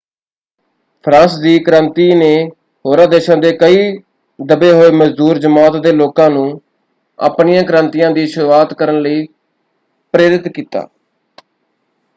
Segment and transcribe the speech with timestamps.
[1.05, 2.29] France ਦੀ ਕ੍ਰਾਂਤੀ ਨੇ
[2.85, 3.77] ਹੋਰਾਂ ਦੇਸ਼ਾਂ ਦੇ ਕਈ
[4.39, 6.61] ਦਬੇ ਹੋਏ ਮਜ਼ਦੂਰ ਜਮਾਤ ਦੇ ਲੋਕਾਂ ਨੂੰ
[7.19, 9.25] ਆਪਣੀਆਂ ਕ੍ਰਾਂਤੀਆਂ ਦੀ ਸ਼ੁਰੂਆਤ ਕਰਨ ਲਈ
[10.13, 10.87] ਪ੍ਰੇਰਿਤ ਕੀਤਾ।